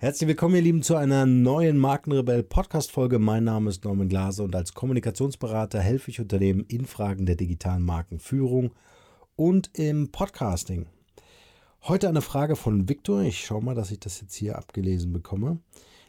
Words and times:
Herzlich 0.00 0.28
willkommen, 0.28 0.54
ihr 0.54 0.62
Lieben, 0.62 0.82
zu 0.82 0.94
einer 0.94 1.26
neuen 1.26 1.76
Markenrebell 1.76 2.44
Podcast-Folge. 2.44 3.18
Mein 3.18 3.42
Name 3.42 3.68
ist 3.68 3.82
Norman 3.82 4.08
Glaser 4.08 4.44
und 4.44 4.54
als 4.54 4.72
Kommunikationsberater 4.72 5.80
helfe 5.80 6.12
ich 6.12 6.20
Unternehmen 6.20 6.64
in 6.68 6.86
Fragen 6.86 7.26
der 7.26 7.34
digitalen 7.34 7.82
Markenführung 7.82 8.70
und 9.34 9.76
im 9.76 10.12
Podcasting. 10.12 10.86
Heute 11.82 12.08
eine 12.08 12.22
Frage 12.22 12.54
von 12.54 12.88
Viktor. 12.88 13.22
Ich 13.22 13.44
schaue 13.44 13.60
mal, 13.60 13.74
dass 13.74 13.90
ich 13.90 13.98
das 13.98 14.20
jetzt 14.20 14.36
hier 14.36 14.56
abgelesen 14.56 15.12
bekomme. 15.12 15.58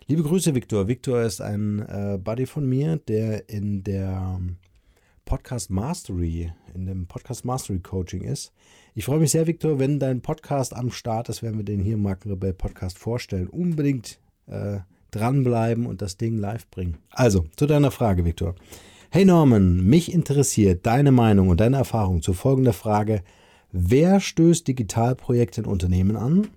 Liebe 0.06 0.22
Grüße, 0.22 0.54
Viktor. 0.54 0.88
Viktor 0.88 1.24
ist 1.24 1.42
ein 1.42 1.80
äh, 1.80 2.20
Buddy 2.24 2.46
von 2.46 2.70
mir, 2.70 2.98
der 2.98 3.50
in 3.50 3.84
der 3.84 4.40
Podcast 5.26 5.72
Mastery, 5.72 6.54
in 6.76 6.86
dem 6.86 7.08
Podcast 7.08 7.44
Mastery 7.44 7.80
Coaching 7.80 8.22
ist. 8.22 8.54
Ich 9.00 9.06
freue 9.06 9.20
mich 9.20 9.32
sehr, 9.32 9.48
Viktor, 9.48 9.80
wenn 9.80 9.98
dein 9.98 10.20
Podcast 10.20 10.76
am 10.76 10.92
Start 10.92 11.30
ist, 11.30 11.42
werden 11.42 11.56
wir 11.56 11.64
den 11.64 11.80
hier 11.80 11.94
im 11.94 12.02
Markenrebell 12.02 12.52
Podcast 12.52 13.00
vorstellen. 13.00 13.48
Unbedingt 13.48 14.20
äh, 14.46 14.80
dranbleiben 15.12 15.86
und 15.86 16.02
das 16.02 16.18
Ding 16.18 16.38
live 16.38 16.68
bringen. 16.70 16.98
Also, 17.12 17.46
zu 17.56 17.66
deiner 17.66 17.92
Frage, 17.92 18.26
Viktor. 18.26 18.56
Hey 19.10 19.24
Norman, 19.24 19.86
mich 19.86 20.12
interessiert 20.12 20.86
deine 20.86 21.14
Meinung 21.14 21.48
und 21.48 21.62
deine 21.62 21.78
Erfahrung 21.78 22.22
zu 22.22 22.34
folgender 22.34 22.74
Frage. 22.74 23.24
Wer 23.72 24.20
stößt 24.20 24.68
Digitalprojekte 24.68 25.62
in 25.62 25.68
Unternehmen 25.68 26.18
an? 26.18 26.50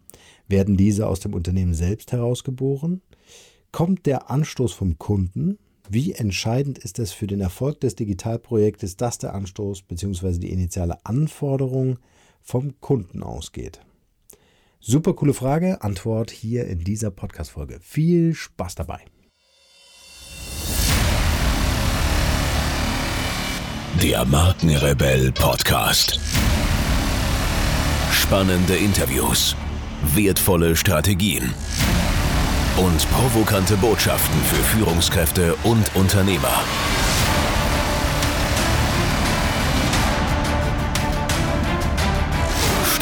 Werden 0.49 0.77
diese 0.77 1.07
aus 1.07 1.21
dem 1.21 1.35
Unternehmen 1.35 1.75
selbst 1.75 2.11
herausgeboren? 2.11 3.03
Kommt 3.71 4.05
der 4.05 4.33
Anstoß 4.33 4.73
vom 4.73 4.99
Kunden? 4.99 5.59
Wie 5.89 6.11
entscheidend 6.11 6.79
ist 6.79 6.99
es 6.99 7.13
für 7.13 7.29
den 7.29 7.41
Erfolg 7.41 7.79
des 7.79 7.95
Digitalprojektes, 7.95 8.97
dass 8.97 9.19
der 9.19 9.33
Anstoß 9.33 9.83
bzw. 9.83 10.39
die 10.39 10.51
initiale 10.51 11.07
Anforderung 11.07 12.01
vom 12.43 12.81
Kunden 12.81 13.23
ausgeht? 13.23 13.81
Super 14.81 15.15
coole 15.15 15.33
Frage, 15.33 15.81
Antwort 15.83 16.31
hier 16.31 16.67
in 16.67 16.81
dieser 16.81 17.11
Podcast-Folge. 17.11 17.79
Viel 17.81 18.35
Spaß 18.35 18.75
dabei. 18.75 19.05
Der 24.03 24.25
Markenrebell 24.25 25.31
Podcast. 25.31 26.19
Spannende 28.11 28.75
Interviews, 28.75 29.55
wertvolle 30.15 30.75
Strategien 30.75 31.55
und 32.77 33.09
provokante 33.11 33.77
Botschaften 33.77 34.41
für 34.45 34.63
Führungskräfte 34.77 35.55
und 35.63 35.95
Unternehmer. 35.95 36.65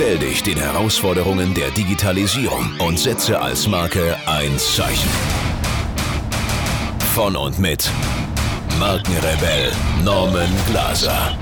Stell 0.00 0.18
dich 0.18 0.42
den 0.42 0.56
Herausforderungen 0.56 1.52
der 1.52 1.70
Digitalisierung 1.72 2.70
und 2.78 2.98
setze 2.98 3.38
als 3.38 3.68
Marke 3.68 4.16
ein 4.26 4.58
Zeichen. 4.58 5.10
Von 7.14 7.36
und 7.36 7.58
mit 7.58 7.90
Markenrebell 8.78 9.70
Norman 10.02 10.48
Glaser. 10.70 11.36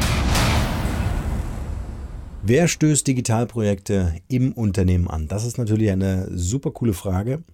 Wer 2.42 2.66
stößt 2.66 3.06
Digitalprojekte 3.06 4.16
im 4.26 4.52
Unternehmen 4.54 5.06
an? 5.06 5.28
Das 5.28 5.44
ist 5.44 5.56
natürlich 5.56 5.92
eine 5.92 6.28
super 6.36 6.72
coole 6.72 6.94
Frage. 6.94 7.44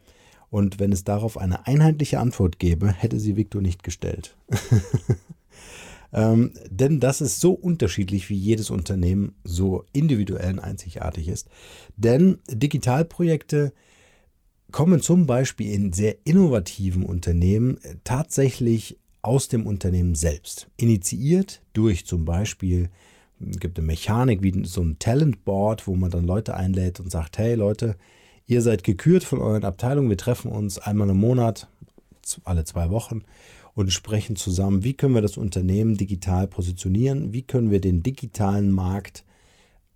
Und 0.48 0.80
wenn 0.80 0.90
es 0.90 1.04
darauf 1.04 1.36
eine 1.36 1.66
einheitliche 1.66 2.18
Antwort 2.18 2.58
gäbe, 2.58 2.90
hätte 2.90 3.20
sie 3.20 3.36
Victor 3.36 3.60
nicht 3.60 3.82
gestellt. 3.82 4.38
ähm, 6.14 6.52
denn 6.70 7.00
das 7.00 7.20
ist 7.20 7.40
so 7.40 7.52
unterschiedlich, 7.52 8.30
wie 8.30 8.36
jedes 8.36 8.70
Unternehmen 8.70 9.34
so 9.44 9.84
individuell 9.92 10.54
und 10.54 10.60
einzigartig 10.60 11.28
ist. 11.28 11.48
Denn 11.96 12.38
Digitalprojekte 12.48 13.72
kommen 14.72 15.00
zum 15.00 15.26
Beispiel 15.26 15.72
in 15.72 15.92
sehr 15.92 16.16
innovativen 16.24 17.04
Unternehmen 17.04 17.78
tatsächlich 18.02 18.98
aus 19.20 19.48
dem 19.48 19.66
Unternehmen 19.66 20.14
selbst. 20.14 20.68
Initiiert 20.76 21.60
durch 21.72 22.06
zum 22.06 22.24
Beispiel 22.24 22.88
gibt 23.40 23.78
eine 23.78 23.86
Mechanik 23.86 24.42
wie 24.42 24.64
so 24.64 24.80
ein 24.80 24.98
Talent 24.98 25.44
Board, 25.44 25.86
wo 25.86 25.94
man 25.96 26.10
dann 26.10 26.24
Leute 26.24 26.54
einlädt 26.54 27.00
und 27.00 27.10
sagt, 27.10 27.36
hey 27.38 27.54
Leute, 27.54 27.96
Ihr 28.46 28.60
seid 28.60 28.84
gekürt 28.84 29.24
von 29.24 29.38
euren 29.38 29.64
Abteilungen. 29.64 30.10
Wir 30.10 30.18
treffen 30.18 30.50
uns 30.50 30.78
einmal 30.78 31.08
im 31.08 31.16
Monat, 31.16 31.66
alle 32.44 32.64
zwei 32.64 32.90
Wochen 32.90 33.22
und 33.74 33.92
sprechen 33.92 34.36
zusammen, 34.36 34.84
wie 34.84 34.94
können 34.94 35.14
wir 35.14 35.22
das 35.22 35.36
Unternehmen 35.36 35.96
digital 35.96 36.46
positionieren, 36.46 37.32
wie 37.32 37.42
können 37.42 37.70
wir 37.70 37.80
den 37.80 38.02
digitalen 38.02 38.70
Markt 38.70 39.24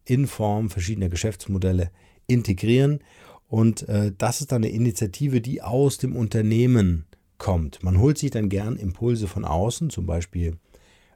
in 0.05 0.27
Form 0.27 0.71
verschiedener 0.71 1.09
Geschäftsmodelle 1.09 1.91
integrieren. 2.27 3.01
Und 3.47 3.89
äh, 3.89 4.13
das 4.17 4.41
ist 4.41 4.53
dann 4.53 4.65
eine 4.65 4.73
Initiative, 4.73 5.41
die 5.41 5.63
aus 5.63 5.99
dem 5.99 6.17
Unternehmen 6.17 7.07
kommt. 7.39 7.83
Man 7.83 7.99
holt 7.99 8.19
sich 8.19 8.31
dann 8.31 8.49
gern 8.49 8.77
Impulse 8.77 9.29
von 9.29 9.45
außen, 9.45 9.91
zum 9.91 10.07
Beispiel 10.07 10.59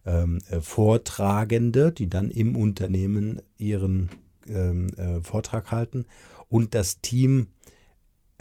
ähm, 0.07 0.39
äh, 0.51 0.61
Vortragende, 0.61 1.93
die 1.93 2.09
dann 2.09 2.31
im 2.31 2.57
Unternehmen 2.57 3.43
ihren 3.59 4.11
ähm, 4.49 4.89
äh, 4.97 5.21
Vortrag 5.21 5.71
halten 5.71 6.07
und 6.49 6.75
das 6.75 7.01
Team 7.01 7.49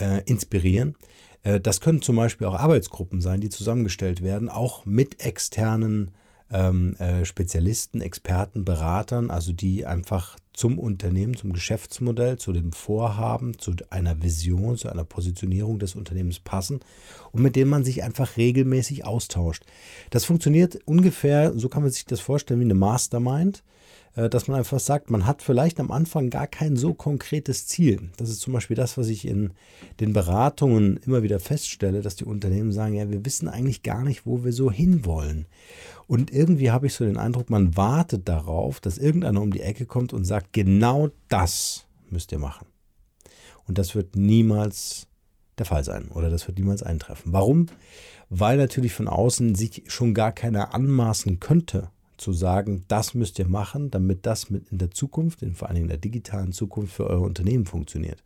äh, 0.02 0.22
inspirieren. 0.26 0.96
Äh, 1.44 1.60
das 1.60 1.80
können 1.80 2.02
zum 2.02 2.16
Beispiel 2.16 2.48
auch 2.48 2.56
Arbeitsgruppen 2.56 3.22
sein, 3.22 3.42
die 3.42 3.50
zusammengestellt 3.50 4.22
werden, 4.22 4.50
auch 4.50 4.86
mit 4.86 5.24
externen 5.24 6.12
ähm, 6.52 6.96
äh, 6.98 7.26
Spezialisten, 7.26 8.02
Experten, 8.02 8.66
Beratern, 8.66 9.32
also 9.32 9.54
die 9.54 9.86
einfach 9.86 10.38
zum 10.54 10.80
Unternehmen, 10.80 11.38
zum 11.38 11.54
Geschäftsmodell, 11.54 12.38
zu 12.38 12.52
dem 12.52 12.74
Vorhaben, 12.74 13.58
zu 13.58 13.74
einer 13.90 14.22
Vision, 14.22 14.78
zu 14.78 14.90
einer 14.90 15.06
Positionierung 15.06 15.80
des 15.80 15.96
Unternehmens 15.96 16.40
passen 16.40 16.82
und 17.32 17.42
mit 17.42 17.56
denen 17.56 17.70
man 17.70 17.86
sich 17.86 18.04
einfach 18.04 18.36
regelmäßig 18.36 19.06
austauscht. 19.06 19.64
Das 20.10 20.26
funktioniert 20.26 20.80
ungefähr, 20.86 21.54
so 21.58 21.70
kann 21.70 21.84
man 21.84 21.92
sich 21.92 22.06
das 22.06 22.20
vorstellen, 22.20 22.60
wie 22.60 22.66
eine 22.66 22.74
Mastermind. 22.74 23.64
Äh, 24.16 24.30
dass 24.30 24.48
man 24.48 24.58
einfach 24.58 24.80
sagt, 24.80 25.10
man 25.10 25.26
hat 25.26 25.42
vielleicht 25.42 25.80
am 25.80 25.92
Anfang 25.92 26.30
gar 26.30 26.48
kein 26.48 26.76
so 26.76 26.94
konkretes 26.94 27.68
Ziel. 27.68 28.10
Das 28.18 28.30
ist 28.30 28.42
zum 28.42 28.54
Beispiel 28.54 28.76
das, 28.76 28.98
was 28.98 29.08
ich 29.08 29.26
in 29.26 29.52
den 30.00 30.14
Beratungen 30.14 30.98
immer 31.06 31.24
wieder 31.24 31.40
feststelle, 31.40 32.02
dass 32.02 32.16
die 32.16 32.26
Unternehmen 32.26 32.72
sagen, 32.72 32.96
ja, 32.96 33.10
wir 33.10 33.26
wissen 33.26 33.48
eigentlich 33.48 33.84
gar 33.84 34.04
nicht, 34.04 34.26
wo 34.26 34.44
wir 34.44 34.54
so 34.54 34.72
hinwollen. 34.72 35.46
Und 36.08 36.32
irgendwie 36.32 36.72
habe 36.72 36.88
ich 36.88 36.94
so 36.94 37.06
den 37.06 37.18
Eindruck, 37.18 37.50
man 37.50 37.78
wartet 37.78 38.28
darauf, 38.28 38.80
dass 38.80 38.98
irgendeiner 38.98 39.42
um 39.42 39.52
die 39.52 39.62
Ecke 39.62 39.86
kommt 39.86 40.14
und 40.14 40.26
sagt, 40.26 40.52
genau 40.52 41.10
das 41.30 41.86
müsst 42.10 42.32
ihr 42.32 42.40
machen. 42.40 42.68
Und 43.68 43.78
das 43.78 43.96
wird 43.96 44.16
niemals 44.18 45.08
der 45.58 45.66
Fall 45.66 45.84
sein 45.84 46.10
oder 46.10 46.30
das 46.30 46.48
wird 46.48 46.58
niemals 46.58 46.84
eintreffen. 46.84 47.32
Warum? 47.32 47.68
Weil 48.30 48.58
natürlich 48.58 48.94
von 48.94 49.08
außen 49.08 49.56
sich 49.56 49.84
schon 49.88 50.14
gar 50.14 50.32
keiner 50.32 50.74
anmaßen 50.74 51.40
könnte, 51.40 51.90
zu 52.22 52.34
sagen, 52.34 52.84
das 52.88 53.14
müsst 53.14 53.40
ihr 53.40 53.48
machen, 53.48 53.92
damit 53.92 54.26
das 54.26 54.50
mit 54.50 54.70
in 54.70 54.78
der 54.78 54.92
Zukunft, 54.92 55.42
in 55.42 55.56
vor 55.56 55.70
allem 55.70 55.84
in 55.84 55.88
der 55.88 55.98
digitalen 55.98 56.54
Zukunft 56.54 56.94
für 56.94 57.08
euer 57.08 57.22
Unternehmen 57.22 57.66
funktioniert. 57.66 58.24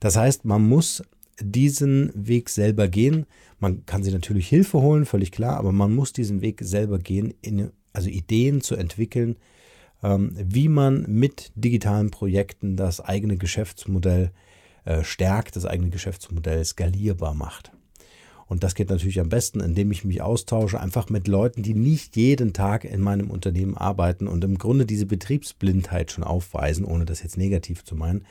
Das 0.00 0.16
heißt, 0.16 0.44
man 0.44 0.66
muss 0.66 1.02
diesen 1.40 2.12
Weg 2.14 2.48
selber 2.48 2.88
gehen. 2.88 3.26
Man 3.58 3.84
kann 3.84 4.02
sich 4.02 4.12
natürlich 4.12 4.48
Hilfe 4.48 4.80
holen, 4.80 5.04
völlig 5.04 5.32
klar, 5.32 5.56
aber 5.56 5.72
man 5.72 5.94
muss 5.94 6.12
diesen 6.12 6.40
Weg 6.40 6.60
selber 6.62 6.98
gehen, 6.98 7.34
in, 7.42 7.70
also 7.92 8.08
Ideen 8.08 8.60
zu 8.60 8.76
entwickeln, 8.76 9.36
ähm, 10.02 10.32
wie 10.36 10.68
man 10.68 11.04
mit 11.08 11.52
digitalen 11.54 12.10
Projekten 12.10 12.76
das 12.76 13.00
eigene 13.00 13.36
Geschäftsmodell 13.36 14.30
äh, 14.84 15.02
stärkt, 15.02 15.56
das 15.56 15.66
eigene 15.66 15.90
Geschäftsmodell 15.90 16.64
skalierbar 16.64 17.34
macht. 17.34 17.72
Und 18.48 18.62
das 18.62 18.74
geht 18.74 18.90
natürlich 18.90 19.20
am 19.20 19.28
besten, 19.28 19.60
indem 19.60 19.90
ich 19.90 20.04
mich 20.04 20.22
austausche, 20.22 20.78
einfach 20.78 21.08
mit 21.08 21.26
Leuten, 21.26 21.62
die 21.62 21.74
nicht 21.74 22.16
jeden 22.16 22.52
Tag 22.52 22.84
in 22.84 23.00
meinem 23.00 23.30
Unternehmen 23.30 23.76
arbeiten 23.76 24.28
und 24.28 24.44
im 24.44 24.56
Grunde 24.56 24.86
diese 24.86 25.06
Betriebsblindheit 25.06 26.12
schon 26.12 26.22
aufweisen, 26.22 26.84
ohne 26.84 27.04
das 27.04 27.22
jetzt 27.22 27.36
negativ 27.36 27.84
zu 27.84 27.96
meinen. 27.96 28.24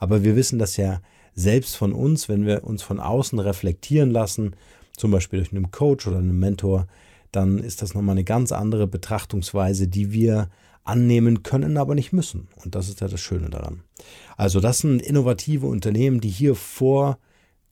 Aber 0.00 0.24
wir 0.24 0.34
wissen 0.34 0.58
das 0.58 0.76
ja 0.76 1.00
selbst 1.34 1.76
von 1.76 1.92
uns, 1.92 2.28
wenn 2.28 2.46
wir 2.46 2.64
uns 2.64 2.82
von 2.82 2.98
außen 2.98 3.38
reflektieren 3.38 4.10
lassen, 4.10 4.56
zum 4.96 5.12
Beispiel 5.12 5.38
durch 5.38 5.52
einen 5.52 5.70
Coach 5.70 6.06
oder 6.08 6.18
einen 6.18 6.38
Mentor, 6.38 6.88
dann 7.30 7.58
ist 7.58 7.80
das 7.80 7.94
nochmal 7.94 8.14
eine 8.14 8.24
ganz 8.24 8.50
andere 8.50 8.88
Betrachtungsweise, 8.88 9.86
die 9.86 10.12
wir 10.12 10.50
annehmen 10.82 11.44
können, 11.44 11.76
aber 11.76 11.94
nicht 11.94 12.12
müssen. 12.12 12.48
Und 12.64 12.74
das 12.74 12.88
ist 12.88 13.00
ja 13.00 13.06
das 13.06 13.20
Schöne 13.20 13.50
daran. 13.50 13.82
Also 14.36 14.58
das 14.58 14.78
sind 14.78 15.00
innovative 15.00 15.66
Unternehmen, 15.66 16.20
die 16.20 16.28
hier 16.28 16.56
vor 16.56 17.18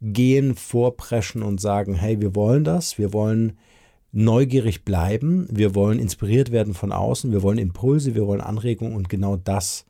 gehen, 0.01 0.55
vorpreschen 0.55 1.43
und 1.43 1.61
sagen, 1.61 1.95
hey, 1.95 2.21
wir 2.21 2.35
wollen 2.35 2.65
das, 2.65 2.99
wir 2.99 3.13
wollen 3.13 3.59
neugierig 4.13 4.85
bleiben, 4.85 5.47
wir 5.51 5.75
wollen 5.75 5.99
inspiriert 5.99 6.51
werden 6.51 6.75
von 6.75 6.93
außen, 6.93 7.33
wir 7.33 7.43
wollen 7.43 7.59
Impulse, 7.59 8.15
wir 8.15 8.27
wollen 8.27 8.41
Anregungen 8.41 8.95
und 8.95 9.09
genau 9.09 9.37
das 9.37 9.85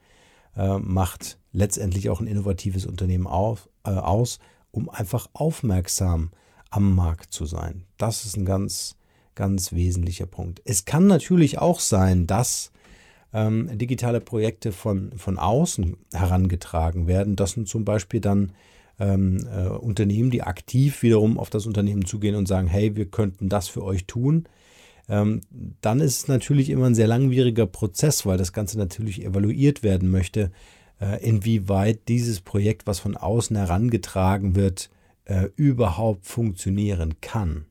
äh, 0.56 0.78
macht 0.78 1.38
letztendlich 1.52 2.10
auch 2.10 2.20
ein 2.20 2.26
innovatives 2.26 2.87
Unternehmen 2.87 3.26
auf, 3.26 3.69
äh, 3.84 3.90
aus, 3.90 4.38
um 4.70 4.88
einfach 4.88 5.28
aufmerksam 5.32 6.31
am 6.70 6.94
Markt 6.94 7.32
zu 7.32 7.46
sein. 7.46 7.84
Das 7.96 8.25
ist 8.25 8.37
ein 8.37 8.44
ganz, 8.44 8.96
ganz 9.34 9.72
wesentlicher 9.72 10.26
Punkt. 10.26 10.61
Es 10.64 10.84
kann 10.84 11.06
natürlich 11.06 11.58
auch 11.58 11.81
sein, 11.81 12.26
dass 12.26 12.72
ähm, 13.32 13.76
digitale 13.78 14.20
Projekte 14.20 14.72
von, 14.72 15.12
von 15.16 15.38
außen 15.38 15.96
herangetragen 16.12 17.06
werden. 17.06 17.37
Das 17.37 17.52
sind 17.52 17.69
zum 17.69 17.84
Beispiel 17.84 18.20
dann 18.20 18.52
ähm, 18.99 19.47
äh, 19.53 19.69
Unternehmen, 19.69 20.31
die 20.31 20.43
aktiv 20.43 21.03
wiederum 21.03 21.39
auf 21.39 21.50
das 21.50 21.67
Unternehmen 21.67 22.05
zugehen 22.05 22.35
und 22.35 22.49
sagen, 22.49 22.69
hey, 22.69 22.97
wir 22.97 23.06
könnten 23.06 23.49
das 23.49 23.69
für 23.69 23.83
euch 23.85 24.06
tun. 24.06 24.49
Ähm, 25.09 25.41
dann 25.81 26.00
ist 26.00 26.19
es 26.19 26.29
natürlich 26.29 26.71
immer 26.71 26.87
ein 26.87 26.95
sehr 26.95 27.06
langwieriger 27.06 27.67
Prozess, 27.67 28.27
weil 28.27 28.39
das 28.39 28.53
Ganze 28.53 28.79
natürlich 28.79 29.25
evaluiert 29.25 29.83
werden 29.83 30.11
möchte, 30.11 30.50
äh, 31.00 31.23
inwieweit 31.27 32.09
dieses 32.09 32.41
Projekt, 32.41 32.87
was 32.87 32.99
von 32.99 33.17
außen 33.17 33.56
herangetragen 33.56 34.55
wird, 34.55 34.91
äh, 35.25 35.49
überhaupt 35.56 36.27
funktionieren 36.27 37.21
kann. 37.21 37.67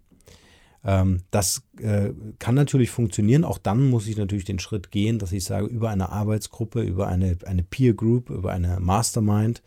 Ähm, 0.84 1.22
das 1.32 1.64
äh, 1.80 2.12
kann 2.40 2.56
natürlich 2.56 2.90
funktionieren. 2.90 3.44
Auch 3.44 3.58
dann 3.58 3.90
muss 3.90 4.08
ich 4.08 4.18
natürlich 4.18 4.46
den 4.46 4.60
Schritt 4.60 4.92
gehen, 4.92 5.20
dass 5.20 5.32
ich 5.32 5.44
sage, 5.44 5.68
über 5.68 5.90
eine 5.90 6.10
Arbeitsgruppe, 6.10 6.82
über 6.82 7.08
eine, 7.08 7.38
eine 7.46 7.64
Peer 7.64 7.94
Group, 7.94 8.30
über 8.30 8.52
eine 8.52 8.80
Mastermind 8.80 9.62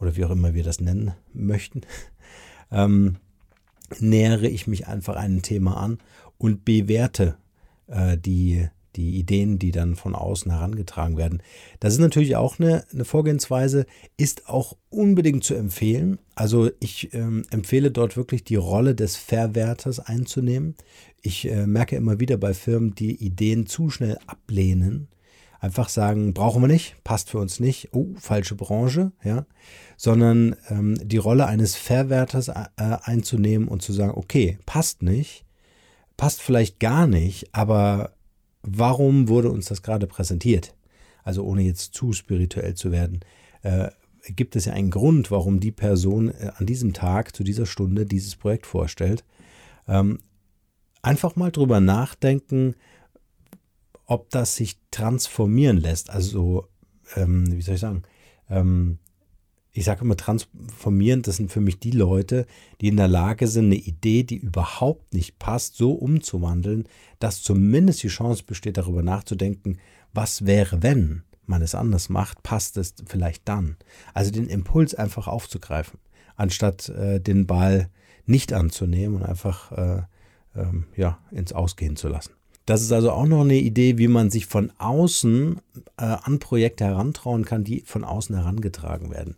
oder 0.00 0.16
wie 0.16 0.24
auch 0.24 0.30
immer 0.30 0.54
wir 0.54 0.64
das 0.64 0.80
nennen 0.80 1.12
möchten, 1.32 1.82
ähm, 2.70 3.16
nähere 4.00 4.48
ich 4.48 4.66
mich 4.66 4.86
einfach 4.86 5.16
einem 5.16 5.42
Thema 5.42 5.76
an 5.76 5.98
und 6.36 6.64
bewerte 6.64 7.36
äh, 7.88 8.16
die, 8.16 8.68
die 8.96 9.18
Ideen, 9.18 9.58
die 9.58 9.70
dann 9.70 9.96
von 9.96 10.14
außen 10.14 10.50
herangetragen 10.50 11.16
werden. 11.16 11.42
Das 11.80 11.94
ist 11.94 12.00
natürlich 12.00 12.36
auch 12.36 12.58
eine, 12.58 12.84
eine 12.92 13.04
Vorgehensweise, 13.04 13.86
ist 14.16 14.48
auch 14.48 14.76
unbedingt 14.90 15.44
zu 15.44 15.54
empfehlen. 15.54 16.18
Also 16.34 16.70
ich 16.80 17.14
ähm, 17.14 17.44
empfehle 17.50 17.90
dort 17.90 18.16
wirklich 18.16 18.44
die 18.44 18.56
Rolle 18.56 18.94
des 18.94 19.16
Verwerters 19.16 20.00
einzunehmen. 20.00 20.74
Ich 21.22 21.48
äh, 21.48 21.66
merke 21.66 21.96
immer 21.96 22.20
wieder 22.20 22.36
bei 22.36 22.54
Firmen, 22.54 22.94
die 22.94 23.14
Ideen 23.24 23.66
zu 23.66 23.90
schnell 23.90 24.18
ablehnen, 24.26 25.08
einfach 25.60 25.88
sagen, 25.88 26.34
brauchen 26.34 26.62
wir 26.62 26.68
nicht, 26.68 27.02
passt 27.04 27.30
für 27.30 27.38
uns 27.38 27.60
nicht, 27.60 27.88
oh, 27.92 28.14
falsche 28.16 28.54
Branche, 28.54 29.12
ja, 29.24 29.46
sondern 29.96 30.56
ähm, 30.68 30.96
die 31.02 31.16
Rolle 31.16 31.46
eines 31.46 31.74
Verwerters 31.74 32.48
äh, 32.48 32.64
einzunehmen 32.76 33.68
und 33.68 33.82
zu 33.82 33.92
sagen, 33.92 34.12
okay, 34.14 34.58
passt 34.66 35.02
nicht, 35.02 35.44
passt 36.16 36.40
vielleicht 36.40 36.78
gar 36.78 37.06
nicht, 37.06 37.54
aber 37.54 38.12
warum 38.62 39.28
wurde 39.28 39.50
uns 39.50 39.66
das 39.66 39.82
gerade 39.82 40.06
präsentiert? 40.06 40.74
Also 41.24 41.44
ohne 41.44 41.62
jetzt 41.62 41.94
zu 41.94 42.12
spirituell 42.12 42.74
zu 42.74 42.92
werden, 42.92 43.20
äh, 43.62 43.88
gibt 44.30 44.56
es 44.56 44.66
ja 44.66 44.72
einen 44.72 44.90
Grund, 44.90 45.30
warum 45.30 45.60
die 45.60 45.72
Person 45.72 46.28
äh, 46.28 46.50
an 46.56 46.66
diesem 46.66 46.92
Tag, 46.92 47.34
zu 47.34 47.42
dieser 47.42 47.66
Stunde 47.66 48.06
dieses 48.06 48.36
Projekt 48.36 48.66
vorstellt. 48.66 49.24
Ähm, 49.86 50.20
einfach 51.02 51.36
mal 51.36 51.50
drüber 51.50 51.80
nachdenken, 51.80 52.74
ob 54.08 54.30
das 54.30 54.56
sich 54.56 54.78
transformieren 54.90 55.76
lässt. 55.76 56.10
Also, 56.10 56.66
ähm, 57.14 57.52
wie 57.52 57.62
soll 57.62 57.74
ich 57.74 57.80
sagen, 57.80 58.02
ähm, 58.50 58.98
ich 59.70 59.84
sage 59.84 60.00
immer 60.00 60.16
transformieren, 60.16 61.22
das 61.22 61.36
sind 61.36 61.52
für 61.52 61.60
mich 61.60 61.78
die 61.78 61.92
Leute, 61.92 62.46
die 62.80 62.88
in 62.88 62.96
der 62.96 63.06
Lage 63.06 63.46
sind, 63.46 63.66
eine 63.66 63.76
Idee, 63.76 64.24
die 64.24 64.38
überhaupt 64.38 65.14
nicht 65.14 65.38
passt, 65.38 65.76
so 65.76 65.92
umzuwandeln, 65.92 66.88
dass 67.20 67.42
zumindest 67.42 68.02
die 68.02 68.08
Chance 68.08 68.42
besteht, 68.44 68.76
darüber 68.76 69.02
nachzudenken, 69.02 69.78
was 70.12 70.46
wäre, 70.46 70.82
wenn 70.82 71.22
man 71.46 71.62
es 71.62 71.74
anders 71.74 72.08
macht, 72.08 72.42
passt 72.42 72.76
es 72.76 72.94
vielleicht 73.06 73.46
dann. 73.48 73.76
Also 74.14 74.30
den 74.30 74.48
Impuls 74.48 74.94
einfach 74.94 75.28
aufzugreifen, 75.28 76.00
anstatt 76.34 76.88
äh, 76.88 77.20
den 77.20 77.46
Ball 77.46 77.90
nicht 78.26 78.52
anzunehmen 78.52 79.18
und 79.18 79.22
einfach 79.22 79.72
äh, 79.72 80.02
ähm, 80.56 80.86
ja, 80.96 81.18
ins 81.30 81.52
Ausgehen 81.52 81.96
zu 81.96 82.08
lassen. 82.08 82.37
Das 82.68 82.82
ist 82.82 82.92
also 82.92 83.12
auch 83.12 83.24
noch 83.24 83.40
eine 83.40 83.56
Idee, 83.56 83.96
wie 83.96 84.08
man 84.08 84.28
sich 84.28 84.44
von 84.44 84.70
außen 84.76 85.58
äh, 85.96 86.04
an 86.04 86.38
Projekte 86.38 86.84
herantrauen 86.84 87.46
kann, 87.46 87.64
die 87.64 87.80
von 87.80 88.04
außen 88.04 88.36
herangetragen 88.36 89.10
werden. 89.10 89.36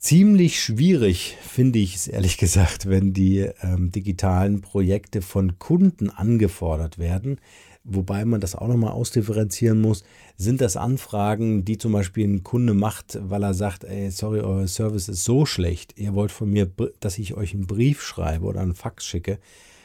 Ziemlich 0.00 0.60
schwierig 0.60 1.36
finde 1.40 1.78
ich 1.78 1.94
es 1.94 2.08
ehrlich 2.08 2.36
gesagt, 2.36 2.90
wenn 2.90 3.12
die 3.12 3.48
ähm, 3.62 3.92
digitalen 3.92 4.60
Projekte 4.60 5.22
von 5.22 5.60
Kunden 5.60 6.10
angefordert 6.10 6.98
werden. 6.98 7.40
Wobei 7.84 8.24
man 8.24 8.40
das 8.40 8.56
auch 8.56 8.66
nochmal 8.66 8.90
ausdifferenzieren 8.90 9.80
muss. 9.80 10.02
Sind 10.36 10.60
das 10.60 10.76
Anfragen, 10.76 11.64
die 11.64 11.78
zum 11.78 11.92
Beispiel 11.92 12.26
ein 12.26 12.42
Kunde 12.42 12.74
macht, 12.74 13.20
weil 13.22 13.44
er 13.44 13.54
sagt, 13.54 13.84
ey, 13.84 14.10
sorry, 14.10 14.40
euer 14.40 14.66
Service 14.66 15.08
ist 15.08 15.22
so 15.22 15.46
schlecht, 15.46 15.96
ihr 15.96 16.12
wollt 16.14 16.32
von 16.32 16.50
mir, 16.50 16.68
dass 16.98 17.18
ich 17.18 17.34
euch 17.34 17.54
einen 17.54 17.68
Brief 17.68 18.02
schreibe 18.02 18.46
oder 18.46 18.62
einen 18.62 18.74
Fax 18.74 19.06
schicke, 19.06 19.38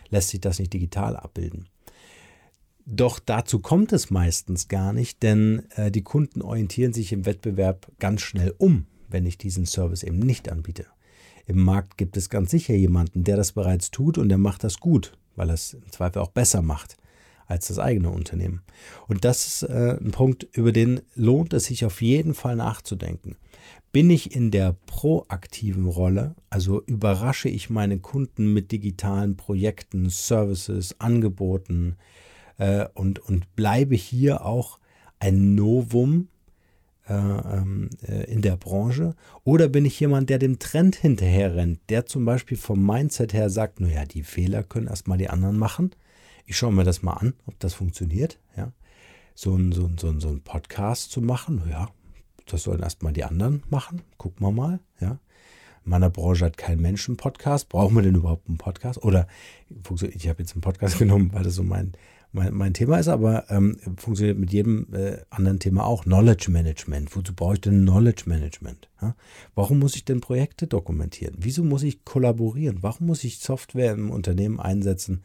lässt 0.10 0.30
sich 0.30 0.42
das 0.42 0.58
nicht 0.58 0.74
digital 0.74 1.16
abbilden. 1.16 1.71
Doch 2.86 3.19
dazu 3.19 3.60
kommt 3.60 3.94
es 3.94 4.10
meistens 4.10 4.68
gar 4.68 4.94
nicht, 4.94 5.24
denn 5.24 5.63
äh, 5.75 5.92
die 5.92 6.04
Kunden 6.04 6.42
orientieren 6.42 6.94
sich 6.94 7.12
im 7.12 7.25
Wettbewerb 7.25 7.92
ganz 8.00 8.22
schnell 8.22 8.54
um, 8.57 8.86
wenn 9.10 9.25
ich 9.25 9.38
diesen 9.38 9.66
Service 9.66 10.04
eben 10.04 10.19
nicht 10.19 10.51
anbiete. 10.51 10.86
Im 11.45 11.60
Markt 11.63 11.98
gibt 11.98 12.18
es 12.18 12.30
ganz 12.30 12.51
sicher 12.51 12.74
jemanden, 12.74 13.24
der 13.24 13.38
das 13.38 13.51
bereits 13.51 13.92
tut 13.92 14.18
und 14.18 14.30
der 14.30 14.38
macht 14.38 14.63
das 14.63 14.80
gut, 14.80 15.18
weil 15.36 15.50
er 15.50 15.56
es 15.56 15.74
im 15.74 15.92
Zweifel 15.92 16.19
auch 16.19 16.30
besser 16.30 16.62
macht 16.62 16.98
als 17.48 17.68
das 17.68 17.80
eigene 17.80 18.10
Unternehmen. 18.10 18.62
Und 19.07 19.25
das 19.25 19.45
ist 19.45 19.63
äh, 19.63 19.98
ein 20.00 20.12
Punkt, 20.12 20.48
über 20.54 20.72
den 20.72 21.01
lohnt 21.16 21.54
es 21.54 21.66
sich 21.66 21.84
auf 21.86 22.01
jeden 22.01 22.34
Fall 22.34 22.56
nachzudenken. 22.56 23.36
Bin 23.92 24.10
ich 24.10 24.34
in 24.34 24.51
der 24.51 24.77
proaktiven 24.86 25.86
Rolle, 25.86 26.36
also 26.50 26.81
überrasche 26.86 27.50
ich 27.50 27.69
meine 27.69 28.00
Kunden 28.00 28.54
mit 28.54 28.72
digitalen 28.72 29.36
Projekten, 29.36 30.10
Services, 30.10 30.95
Angeboten, 31.00 31.98
äh, 32.62 32.88
und, 32.94 33.18
und 33.18 33.56
bleibe 33.56 33.96
hier 33.96 34.46
auch 34.46 34.78
ein 35.19 35.56
Novum 35.56 36.28
äh, 37.10 37.13
ähm, 37.13 37.90
äh, 38.08 38.31
in 38.31 38.44
der 38.44 38.56
Branche? 38.56 39.16
Oder 39.44 39.68
bin 39.68 39.84
ich 39.84 40.00
jemand, 40.00 40.30
der 40.30 40.38
dem 40.38 40.60
Trend 40.60 40.96
hinterher 40.96 41.56
rennt, 41.56 41.80
der 41.90 42.06
zum 42.06 42.24
Beispiel 42.24 42.58
vom 42.58 42.86
Mindset 42.86 43.34
her 43.34 43.50
sagt, 43.50 43.80
naja, 43.80 44.06
die 44.06 44.22
Fehler 44.22 44.62
können 44.62 44.88
erstmal 44.88 45.18
die 45.18 45.30
anderen 45.30 45.58
machen. 45.58 45.92
Ich 46.46 46.56
schaue 46.56 46.72
mir 46.72 46.84
das 46.84 47.02
mal 47.02 47.13
an, 47.13 47.34
ob 47.48 47.60
das 47.60 47.74
funktioniert. 47.74 48.40
Ja? 48.56 48.72
So 49.34 49.56
ein, 49.56 49.72
so 49.72 49.88
ein, 49.88 49.98
so 49.98 50.10
ein, 50.10 50.19
so 50.19 50.30
ein 50.30 50.42
Podcast 50.42 51.12
zu 51.12 51.19
machen, 51.19 51.63
ja, 51.68 51.90
das 52.46 52.63
sollen 52.63 52.84
erstmal 52.84 53.13
die 53.13 53.24
anderen 53.24 53.63
machen. 53.72 54.04
Gucken 54.18 54.46
wir 54.46 54.52
mal. 54.52 54.80
Ja? 55.00 55.18
In 55.84 55.90
meiner 55.90 56.12
Branche 56.12 56.46
hat 56.46 56.58
kein 56.58 56.80
Mensch 56.80 57.10
einen 57.10 57.18
Podcast. 57.18 57.69
Brauchen 57.69 57.96
wir 57.96 58.04
denn 58.04 58.13
überhaupt 58.13 58.48
einen 58.48 58.60
Podcast? 58.60 59.02
Oder 59.04 59.28
ich 59.69 60.30
habe 60.30 60.44
jetzt 60.44 60.54
einen 60.54 60.62
Podcast 60.62 61.00
genommen, 61.00 61.31
weil 61.34 61.44
das 61.44 61.56
so 61.56 61.63
mein, 61.63 61.94
mein, 62.33 62.54
mein 62.54 62.74
Thema 62.74 62.98
ist, 62.98 63.07
aber 63.07 63.50
ähm, 63.50 63.78
funktioniert 63.98 64.38
mit 64.38 64.54
jedem 64.54 64.94
äh, 64.94 65.18
anderen 65.30 65.60
Thema 65.60 65.86
auch. 65.86 66.04
Knowledge 66.04 66.50
Management. 66.50 67.16
Wozu 67.16 67.33
brauche 67.33 67.56
ich 67.56 67.62
denn 67.62 67.81
Knowledge 67.81 68.24
Management? 68.25 68.89
Ja? 69.01 69.16
Warum 69.54 69.80
muss 69.80 69.95
ich 69.95 70.06
denn 70.06 70.22
Projekte 70.22 70.68
dokumentieren? 70.68 71.36
Wieso 71.38 71.63
muss 71.63 71.83
ich 71.83 72.06
kollaborieren? 72.06 72.81
Warum 72.81 73.07
muss 73.07 73.24
ich 73.24 73.39
Software 73.39 73.94
im 73.94 74.10
Unternehmen 74.10 74.60
einsetzen, 74.60 75.24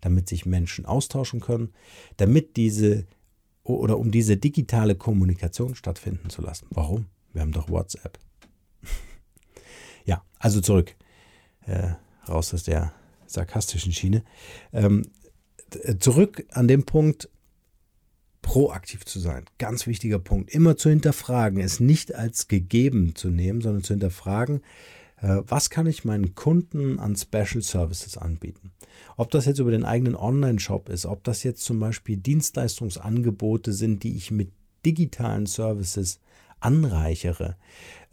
damit 0.00 0.28
sich 0.28 0.46
Menschen 0.46 0.84
austauschen 0.84 1.40
können, 1.40 1.70
damit 2.16 2.56
diese 2.56 3.06
oder 3.62 3.98
um 3.98 4.10
diese 4.10 4.36
digitale 4.36 4.94
Kommunikation 4.96 5.74
stattfinden 5.74 6.30
zu 6.30 6.42
lassen? 6.42 6.66
Warum? 6.70 7.06
Wir 7.32 7.42
haben 7.42 7.52
doch 7.52 7.68
WhatsApp. 7.68 8.18
ja, 10.04 10.22
also 10.38 10.60
zurück. 10.60 10.96
Äh, 11.66 11.90
raus 12.28 12.52
aus 12.52 12.64
der 12.64 12.92
sarkastischen 13.26 13.92
Schiene. 13.92 14.24
Ähm, 14.72 15.02
zurück 15.98 16.44
an 16.50 16.68
den 16.68 16.84
Punkt, 16.84 17.28
proaktiv 18.42 19.04
zu 19.04 19.20
sein. 19.20 19.44
Ganz 19.58 19.86
wichtiger 19.86 20.18
Punkt. 20.18 20.50
Immer 20.50 20.76
zu 20.76 20.88
hinterfragen, 20.88 21.60
es 21.60 21.80
nicht 21.80 22.14
als 22.14 22.48
gegeben 22.48 23.14
zu 23.14 23.28
nehmen, 23.28 23.60
sondern 23.60 23.82
zu 23.82 23.92
hinterfragen, 23.94 24.62
äh, 25.20 25.42
was 25.46 25.70
kann 25.70 25.86
ich 25.86 26.04
meinen 26.04 26.34
Kunden 26.34 26.98
an 26.98 27.16
Special 27.16 27.62
Services 27.62 28.16
anbieten? 28.16 28.72
Ob 29.16 29.30
das 29.30 29.46
jetzt 29.46 29.58
über 29.58 29.70
den 29.70 29.84
eigenen 29.84 30.14
Online-Shop 30.14 30.88
ist, 30.88 31.06
ob 31.06 31.24
das 31.24 31.42
jetzt 31.42 31.64
zum 31.64 31.78
Beispiel 31.80 32.16
Dienstleistungsangebote 32.16 33.72
sind, 33.72 34.02
die 34.02 34.16
ich 34.16 34.30
mit 34.30 34.50
digitalen 34.86 35.46
Services 35.46 36.20
anreichere, 36.60 37.56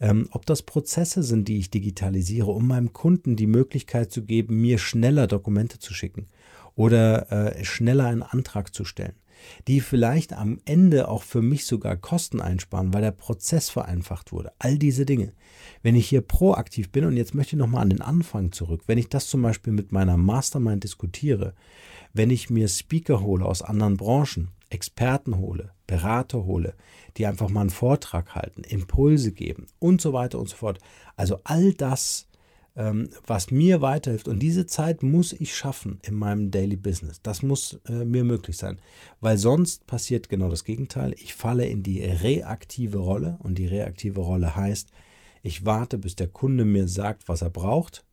ähm, 0.00 0.28
ob 0.32 0.46
das 0.46 0.62
Prozesse 0.62 1.22
sind, 1.22 1.48
die 1.48 1.58
ich 1.58 1.70
digitalisiere, 1.70 2.50
um 2.50 2.66
meinem 2.66 2.92
Kunden 2.92 3.36
die 3.36 3.46
Möglichkeit 3.46 4.12
zu 4.12 4.22
geben, 4.22 4.60
mir 4.60 4.78
schneller 4.78 5.26
Dokumente 5.26 5.78
zu 5.78 5.94
schicken 5.94 6.26
oder 6.76 7.32
äh, 7.32 7.64
schneller 7.64 8.06
einen 8.06 8.22
Antrag 8.22 8.72
zu 8.72 8.84
stellen, 8.84 9.14
die 9.66 9.80
vielleicht 9.80 10.32
am 10.34 10.60
Ende 10.64 11.08
auch 11.08 11.22
für 11.22 11.42
mich 11.42 11.66
sogar 11.66 11.96
Kosten 11.96 12.40
einsparen, 12.40 12.94
weil 12.94 13.02
der 13.02 13.10
Prozess 13.10 13.70
vereinfacht 13.70 14.30
wurde. 14.30 14.52
All 14.58 14.78
diese 14.78 15.04
Dinge. 15.04 15.32
Wenn 15.82 15.96
ich 15.96 16.08
hier 16.08 16.20
proaktiv 16.20 16.92
bin 16.92 17.04
und 17.06 17.16
jetzt 17.16 17.34
möchte 17.34 17.56
ich 17.56 17.58
nochmal 17.58 17.82
an 17.82 17.90
den 17.90 18.02
Anfang 18.02 18.52
zurück, 18.52 18.82
wenn 18.86 18.98
ich 18.98 19.08
das 19.08 19.28
zum 19.28 19.42
Beispiel 19.42 19.72
mit 19.72 19.90
meiner 19.90 20.16
Mastermind 20.16 20.84
diskutiere, 20.84 21.54
wenn 22.12 22.30
ich 22.30 22.50
mir 22.50 22.68
Speaker 22.68 23.20
hole 23.20 23.44
aus 23.44 23.62
anderen 23.62 23.96
Branchen, 23.96 24.48
Experten 24.68 25.38
hole, 25.38 25.70
Berater 25.86 26.44
hole, 26.44 26.74
die 27.16 27.26
einfach 27.26 27.48
mal 27.48 27.62
einen 27.62 27.70
Vortrag 27.70 28.34
halten, 28.34 28.62
Impulse 28.64 29.32
geben 29.32 29.66
und 29.78 30.00
so 30.00 30.12
weiter 30.12 30.38
und 30.38 30.48
so 30.48 30.56
fort. 30.56 30.78
Also 31.16 31.40
all 31.44 31.72
das 31.72 32.28
was 33.26 33.50
mir 33.50 33.80
weiterhilft. 33.80 34.28
Und 34.28 34.40
diese 34.40 34.66
Zeit 34.66 35.02
muss 35.02 35.32
ich 35.32 35.56
schaffen 35.56 35.98
in 36.02 36.14
meinem 36.14 36.50
Daily 36.50 36.76
Business. 36.76 37.22
Das 37.22 37.42
muss 37.42 37.80
äh, 37.88 38.04
mir 38.04 38.22
möglich 38.22 38.58
sein, 38.58 38.78
weil 39.20 39.38
sonst 39.38 39.86
passiert 39.86 40.28
genau 40.28 40.50
das 40.50 40.64
Gegenteil. 40.64 41.14
Ich 41.16 41.34
falle 41.34 41.66
in 41.66 41.82
die 41.82 42.02
reaktive 42.02 42.98
Rolle 42.98 43.38
und 43.42 43.56
die 43.56 43.66
reaktive 43.66 44.20
Rolle 44.20 44.54
heißt, 44.54 44.90
Ich 45.42 45.64
warte, 45.64 45.96
bis 45.96 46.16
der 46.16 46.28
Kunde 46.28 46.64
mir 46.64 46.88
sagt, 46.88 47.28
was 47.28 47.40
er 47.40 47.50
braucht. 47.50 48.04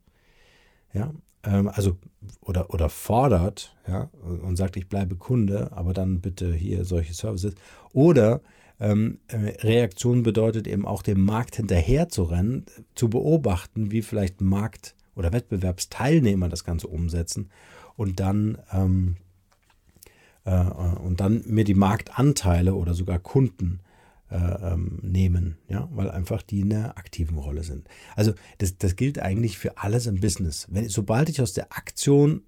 Ja, 0.92 1.12
ähm, 1.42 1.68
also 1.68 1.98
oder, 2.40 2.72
oder 2.72 2.88
fordert, 2.88 3.76
ja, 3.86 4.08
und 4.22 4.56
sagt, 4.56 4.76
ich 4.76 4.88
bleibe 4.88 5.16
Kunde, 5.16 5.72
aber 5.72 5.92
dann 5.92 6.20
bitte 6.20 6.54
hier 6.54 6.84
solche 6.84 7.12
Services. 7.12 7.54
Oder 7.92 8.40
ähm, 8.80 9.18
äh, 9.28 9.36
Reaktion 9.66 10.22
bedeutet 10.22 10.66
eben 10.66 10.86
auch 10.86 11.02
dem 11.02 11.24
Markt 11.24 11.56
hinterher 11.56 12.08
zu 12.08 12.24
rennen, 12.24 12.66
zu 12.94 13.08
beobachten, 13.08 13.90
wie 13.90 14.02
vielleicht 14.02 14.40
Markt- 14.40 14.94
oder 15.14 15.32
Wettbewerbsteilnehmer 15.32 16.48
das 16.48 16.64
Ganze 16.64 16.88
umsetzen 16.88 17.50
und 17.96 18.20
dann 18.20 18.58
ähm, 18.72 19.16
äh, 20.44 20.60
und 20.60 21.20
dann 21.20 21.42
mir 21.46 21.64
die 21.64 21.74
Marktanteile 21.74 22.74
oder 22.74 22.94
sogar 22.94 23.18
Kunden 23.18 23.80
äh, 24.30 24.36
ähm, 24.36 24.98
nehmen, 25.02 25.58
ja, 25.68 25.88
weil 25.92 26.10
einfach 26.10 26.42
die 26.42 26.60
in 26.60 26.72
einer 26.72 26.98
aktiven 26.98 27.38
Rolle 27.38 27.62
sind. 27.62 27.88
Also 28.16 28.32
das, 28.58 28.78
das 28.78 28.96
gilt 28.96 29.18
eigentlich 29.18 29.58
für 29.58 29.78
alles 29.78 30.06
im 30.06 30.20
Business. 30.20 30.66
Wenn, 30.70 30.88
sobald 30.88 31.28
ich 31.28 31.40
aus 31.40 31.52
der 31.52 31.72
Aktion 31.72 32.42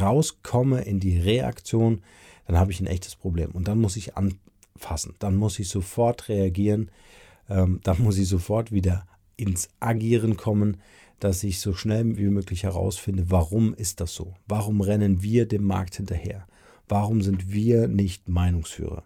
rauskomme 0.00 0.82
in 0.82 1.00
die 1.00 1.18
Reaktion, 1.18 2.02
dann 2.46 2.58
habe 2.58 2.72
ich 2.72 2.80
ein 2.80 2.86
echtes 2.86 3.16
Problem 3.16 3.50
und 3.52 3.68
dann 3.68 3.80
muss 3.80 3.96
ich 3.96 4.16
anfassen, 4.82 5.14
dann 5.18 5.36
muss 5.36 5.58
ich 5.58 5.68
sofort 5.68 6.28
reagieren, 6.28 6.90
ähm, 7.48 7.80
dann 7.82 8.02
muss 8.02 8.18
ich 8.18 8.28
sofort 8.28 8.72
wieder 8.72 9.06
ins 9.36 9.68
Agieren 9.80 10.36
kommen, 10.36 10.78
dass 11.18 11.44
ich 11.44 11.60
so 11.60 11.72
schnell 11.72 12.16
wie 12.16 12.26
möglich 12.26 12.64
herausfinde, 12.64 13.30
warum 13.30 13.74
ist 13.74 14.00
das 14.00 14.14
so? 14.14 14.34
Warum 14.46 14.80
rennen 14.80 15.22
wir 15.22 15.46
dem 15.46 15.64
Markt 15.64 15.96
hinterher? 15.96 16.46
Warum 16.88 17.22
sind 17.22 17.52
wir 17.52 17.88
nicht 17.88 18.28
Meinungsführer? 18.28 19.04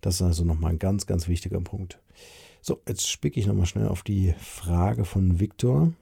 Das 0.00 0.16
ist 0.16 0.22
also 0.22 0.44
nochmal 0.44 0.72
ein 0.72 0.78
ganz, 0.78 1.06
ganz 1.06 1.26
wichtiger 1.26 1.60
Punkt. 1.60 2.00
So, 2.60 2.80
jetzt 2.86 3.08
spicke 3.08 3.40
ich 3.40 3.46
nochmal 3.46 3.66
schnell 3.66 3.88
auf 3.88 4.02
die 4.02 4.34
Frage 4.38 5.04
von 5.04 5.40
Viktor. 5.40 5.92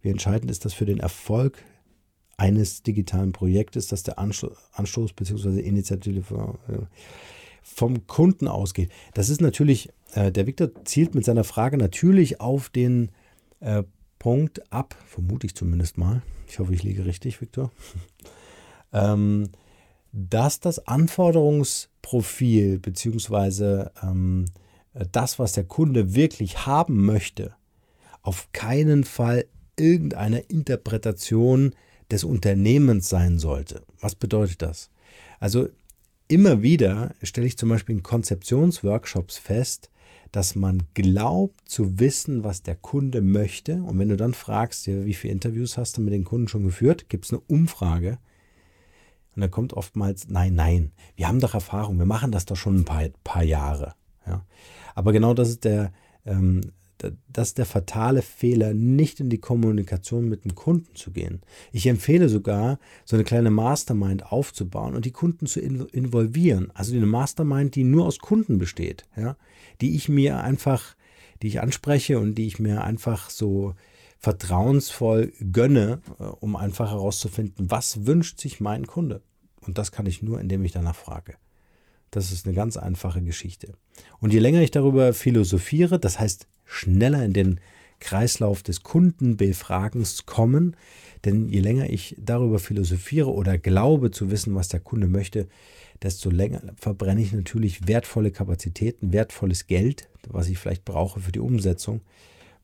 Wie 0.00 0.08
entscheidend 0.08 0.50
ist 0.50 0.64
das 0.64 0.72
für 0.72 0.86
den 0.86 1.00
Erfolg 1.00 1.62
eines 2.36 2.82
digitalen 2.82 3.32
Projektes, 3.32 3.88
dass 3.88 4.04
der 4.04 4.18
Anstoß 4.18 5.12
bzw. 5.12 5.60
Initiative 5.60 6.58
äh, 6.68 6.86
vom 7.74 8.06
Kunden 8.06 8.48
ausgeht? 8.48 8.90
Das 9.14 9.28
ist 9.28 9.40
natürlich, 9.40 9.90
äh, 10.14 10.32
der 10.32 10.46
Viktor 10.46 10.70
zielt 10.84 11.14
mit 11.14 11.24
seiner 11.24 11.44
Frage 11.44 11.76
natürlich 11.76 12.40
auf 12.40 12.68
den 12.68 13.10
äh, 13.60 13.82
Punkt 14.18 14.72
ab, 14.72 14.96
vermute 15.06 15.46
ich 15.46 15.54
zumindest 15.54 15.98
mal. 15.98 16.22
Ich 16.48 16.58
hoffe, 16.58 16.74
ich 16.74 16.82
liege 16.82 17.04
richtig, 17.04 17.40
Viktor. 17.40 17.70
ähm, 18.92 19.50
dass 20.12 20.60
das 20.60 20.86
Anforderungsprofil 20.86 22.78
bzw. 22.78 23.90
ähm, 24.02 24.46
das, 25.12 25.38
was 25.38 25.52
der 25.52 25.64
Kunde 25.64 26.14
wirklich 26.14 26.66
haben 26.66 27.04
möchte, 27.04 27.54
auf 28.22 28.48
keinen 28.52 29.04
Fall 29.04 29.44
irgendeine 29.76 30.40
Interpretation 30.40 31.74
des 32.10 32.24
Unternehmens 32.24 33.08
sein 33.08 33.38
sollte. 33.38 33.82
Was 34.00 34.14
bedeutet 34.14 34.62
das? 34.62 34.90
Also 35.40 35.68
immer 36.28 36.62
wieder 36.62 37.14
stelle 37.22 37.46
ich 37.46 37.58
zum 37.58 37.70
Beispiel 37.70 37.96
in 37.96 38.02
Konzeptionsworkshops 38.02 39.38
fest, 39.38 39.90
dass 40.30 40.54
man 40.54 40.82
glaubt 40.94 41.68
zu 41.68 41.98
wissen, 41.98 42.44
was 42.44 42.62
der 42.62 42.76
Kunde 42.76 43.22
möchte. 43.22 43.82
Und 43.82 43.98
wenn 43.98 44.10
du 44.10 44.16
dann 44.16 44.34
fragst, 44.34 44.86
wie 44.86 45.14
viele 45.14 45.32
Interviews 45.32 45.78
hast 45.78 45.96
du 45.96 46.02
mit 46.02 46.12
den 46.12 46.24
Kunden 46.24 46.48
schon 46.48 46.64
geführt, 46.64 47.08
gibt 47.08 47.24
es 47.24 47.32
eine 47.32 47.40
Umfrage. 47.40 48.18
Und 49.34 49.42
da 49.42 49.48
kommt 49.48 49.72
oftmals, 49.72 50.28
nein, 50.28 50.54
nein, 50.54 50.92
wir 51.16 51.28
haben 51.28 51.40
doch 51.40 51.54
Erfahrung, 51.54 51.98
wir 51.98 52.06
machen 52.06 52.32
das 52.32 52.44
doch 52.44 52.56
schon 52.56 52.80
ein 52.80 52.84
paar, 52.84 53.08
paar 53.24 53.44
Jahre. 53.44 53.94
Ja. 54.26 54.44
Aber 54.94 55.12
genau 55.12 55.32
das 55.32 55.48
ist 55.48 55.64
der, 55.64 55.92
ähm, 56.26 56.72
das 57.32 57.48
ist 57.48 57.58
der 57.58 57.66
fatale 57.66 58.22
Fehler, 58.22 58.74
nicht 58.74 59.20
in 59.20 59.30
die 59.30 59.38
Kommunikation 59.38 60.28
mit 60.28 60.44
dem 60.44 60.54
Kunden 60.54 60.94
zu 60.94 61.12
gehen. 61.12 61.40
Ich 61.72 61.86
empfehle 61.86 62.28
sogar, 62.28 62.78
so 63.04 63.16
eine 63.16 63.24
kleine 63.24 63.50
Mastermind 63.50 64.32
aufzubauen 64.32 64.94
und 64.94 65.04
die 65.04 65.12
Kunden 65.12 65.46
zu 65.46 65.60
involvieren. 65.60 66.70
Also 66.74 66.94
eine 66.94 67.06
Mastermind, 67.06 67.74
die 67.74 67.84
nur 67.84 68.06
aus 68.06 68.18
Kunden 68.18 68.58
besteht, 68.58 69.06
ja, 69.16 69.36
die 69.80 69.94
ich 69.94 70.08
mir 70.08 70.42
einfach, 70.42 70.96
die 71.42 71.48
ich 71.48 71.60
anspreche 71.60 72.18
und 72.18 72.34
die 72.34 72.46
ich 72.46 72.58
mir 72.58 72.82
einfach 72.82 73.30
so 73.30 73.74
vertrauensvoll 74.18 75.32
gönne, 75.52 76.00
äh, 76.18 76.24
um 76.24 76.56
einfach 76.56 76.90
herauszufinden, 76.90 77.70
was 77.70 78.06
wünscht 78.06 78.40
sich 78.40 78.60
mein 78.60 78.86
Kunde. 78.86 79.22
Und 79.60 79.78
das 79.78 79.92
kann 79.92 80.06
ich 80.06 80.22
nur, 80.22 80.40
indem 80.40 80.64
ich 80.64 80.72
danach 80.72 80.96
frage. 80.96 81.36
Das 82.10 82.32
ist 82.32 82.46
eine 82.46 82.54
ganz 82.54 82.76
einfache 82.76 83.22
Geschichte. 83.22 83.74
Und 84.18 84.32
je 84.32 84.38
länger 84.38 84.62
ich 84.62 84.70
darüber 84.70 85.12
philosophiere, 85.12 85.98
das 85.98 86.18
heißt 86.18 86.48
schneller 86.68 87.24
in 87.24 87.32
den 87.32 87.60
Kreislauf 87.98 88.62
des 88.62 88.84
Kundenbefragens 88.84 90.26
kommen, 90.26 90.76
denn 91.24 91.48
je 91.48 91.60
länger 91.60 91.90
ich 91.90 92.14
darüber 92.16 92.60
philosophiere 92.60 93.32
oder 93.32 93.58
glaube 93.58 94.12
zu 94.12 94.30
wissen, 94.30 94.54
was 94.54 94.68
der 94.68 94.78
Kunde 94.78 95.08
möchte, 95.08 95.48
desto 96.02 96.30
länger 96.30 96.62
verbrenne 96.76 97.20
ich 97.20 97.32
natürlich 97.32 97.88
wertvolle 97.88 98.30
Kapazitäten, 98.30 99.12
wertvolles 99.12 99.66
Geld, 99.66 100.08
was 100.28 100.48
ich 100.48 100.58
vielleicht 100.58 100.84
brauche 100.84 101.18
für 101.18 101.32
die 101.32 101.40
Umsetzung 101.40 102.02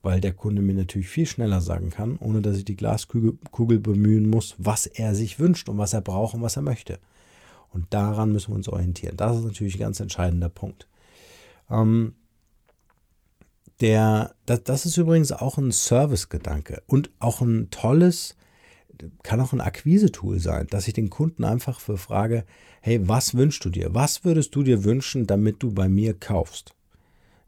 weil 0.04 0.20
der 0.20 0.34
Kunde 0.34 0.60
mir 0.60 0.74
natürlich 0.74 1.08
viel 1.08 1.26
schneller 1.26 1.62
sagen 1.62 1.88
kann, 1.88 2.18
ohne 2.18 2.42
dass 2.42 2.58
ich 2.58 2.66
die 2.66 2.76
Glaskugel 2.76 3.78
bemühen 3.78 4.28
muss, 4.28 4.54
was 4.58 4.86
er 4.86 5.14
sich 5.14 5.40
wünscht 5.40 5.68
und 5.70 5.78
was 5.78 5.94
er 5.94 6.02
braucht 6.02 6.34
und 6.34 6.42
was 6.42 6.56
er 6.56 6.62
möchte. 6.62 6.98
Und 7.72 7.86
daran 7.92 8.30
müssen 8.30 8.50
wir 8.50 8.56
uns 8.56 8.68
orientieren. 8.68 9.16
Das 9.16 9.38
ist 9.38 9.44
natürlich 9.44 9.76
ein 9.76 9.80
ganz 9.80 10.00
entscheidender 10.00 10.50
Punkt. 10.50 10.86
Ähm, 11.70 12.12
der, 13.84 14.34
das, 14.46 14.64
das 14.64 14.86
ist 14.86 14.96
übrigens 14.96 15.30
auch 15.30 15.58
ein 15.58 15.70
Service-Gedanke 15.70 16.82
und 16.86 17.10
auch 17.18 17.42
ein 17.42 17.68
tolles, 17.68 18.34
kann 19.22 19.42
auch 19.42 19.52
ein 19.52 19.60
Akquise-Tool 19.60 20.40
sein, 20.40 20.68
dass 20.70 20.88
ich 20.88 20.94
den 20.94 21.10
Kunden 21.10 21.44
einfach 21.44 21.80
für 21.80 21.98
frage, 21.98 22.46
hey, 22.80 23.06
was 23.06 23.34
wünschst 23.34 23.62
du 23.62 23.68
dir? 23.68 23.92
Was 23.92 24.24
würdest 24.24 24.54
du 24.54 24.62
dir 24.62 24.84
wünschen, 24.84 25.26
damit 25.26 25.62
du 25.62 25.70
bei 25.70 25.90
mir 25.90 26.14
kaufst? 26.14 26.74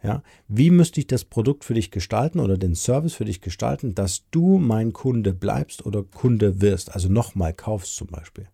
Ja, 0.03 0.23
wie 0.47 0.69
müsste 0.71 1.01
ich 1.01 1.07
das 1.07 1.25
Produkt 1.25 1.65
für 1.65 1.73
dich 1.73 1.91
gestalten 1.91 2.39
oder 2.39 2.59
den 2.59 2.75
Service 2.75 3.15
für 3.15 3.25
dich 3.25 3.41
gestalten, 3.41 3.95
dass 3.95 4.29
du 4.31 4.59
mein 4.59 4.93
Kunde 4.93 5.33
bleibst 5.33 5.87
oder 5.87 6.03
Kunde 6.03 6.61
wirst, 6.61 6.93
also 6.93 7.09
nochmal 7.09 7.55
kaufst 7.55 7.97
zum 7.97 8.09
Beispiel. 8.09 8.47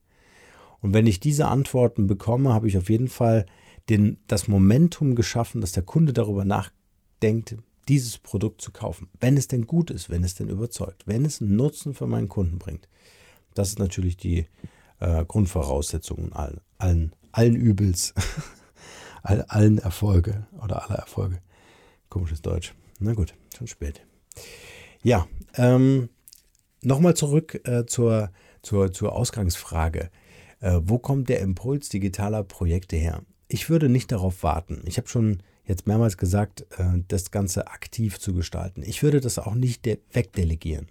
Und 0.81 0.95
wenn 0.95 1.09
ich 1.09 1.19
diese 1.19 1.49
Antworten 1.49 2.07
bekomme, 2.07 2.55
habe 2.55 2.69
ich 2.69 2.79
auf 2.79 2.89
jeden 2.89 3.09
Fall 3.09 3.45
den, 3.89 4.19
das 4.29 4.47
Momentum 4.47 5.17
geschaffen, 5.17 5.61
dass 5.61 5.73
der 5.73 5.83
Kunde 5.83 6.13
darüber 6.13 6.45
nachdenkt, 6.45 7.57
dieses 7.89 8.19
Produkt 8.19 8.61
zu 8.61 8.71
kaufen. 8.71 9.09
Wenn 9.21 9.37
es 9.37 9.49
denn 9.49 9.67
gut 9.67 9.91
ist, 9.91 10.11
wenn 10.11 10.25
es 10.25 10.35
denn 10.35 10.49
überzeugt, 10.49 11.07
wenn 11.07 11.25
es 11.25 11.41
einen 11.41 11.57
Nutzen 11.57 11.95
für 11.95 12.07
meinen 12.07 12.29
Kunden 12.29 12.59
bringt. 12.59 12.89
Das 13.55 13.69
ist 13.69 13.79
natürlich 13.79 14.17
die 14.17 14.47
äh, 15.01 15.25
Grundvoraussetzung 15.25 16.33
allen, 16.33 16.61
allen, 16.79 17.15
allen 17.33 17.57
Übels. 17.57 18.15
all, 19.23 19.43
allen 19.43 19.79
Erfolge 19.79 20.47
oder 20.63 20.85
aller 20.85 20.99
Erfolge. 20.99 21.41
Komisches 22.09 22.43
Deutsch. 22.43 22.75
Na 22.99 23.15
gut, 23.15 23.35
schon 23.57 23.67
spät. 23.67 24.05
Ja, 25.03 25.27
ähm, 25.55 26.09
nochmal 26.83 27.15
zurück 27.15 27.61
äh, 27.67 27.87
zur, 27.87 28.31
zur, 28.63 28.93
zur 28.93 29.13
Ausgangsfrage. 29.13 30.11
Äh, 30.61 30.81
wo 30.83 30.99
kommt 30.99 31.29
der 31.29 31.41
Impuls 31.41 31.89
digitaler 31.89 32.45
Projekte 32.45 32.97
her? 32.97 33.23
Ich 33.49 33.69
würde 33.69 33.89
nicht 33.89 34.13
darauf 34.13 34.43
warten. 34.43 34.83
Ich 34.87 34.99
habe 34.99 35.09
schon 35.09 35.43
jetzt 35.65 35.87
mehrmals 35.87 36.17
gesagt, 36.17 36.67
äh, 36.79 37.03
das 37.09 37.31
Ganze 37.31 37.69
aktiv 37.69 38.19
zu 38.19 38.35
gestalten. 38.35 38.83
Ich 38.85 39.03
würde 39.03 39.21
das 39.21 39.39
auch 39.39 39.55
nicht 39.55 39.87
wegdelegieren. 39.87 40.89